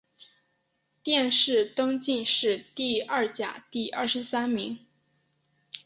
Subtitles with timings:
[1.03, 4.79] 殿试登进士第二甲第二十三名。